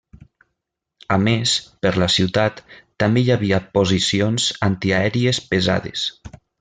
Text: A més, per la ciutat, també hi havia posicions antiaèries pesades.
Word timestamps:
A 1.15 1.17
més, 1.25 1.51
per 1.85 1.91
la 2.03 2.07
ciutat, 2.13 2.63
també 3.03 3.25
hi 3.25 3.29
havia 3.35 3.61
posicions 3.79 4.49
antiaèries 4.69 5.43
pesades. 5.53 6.09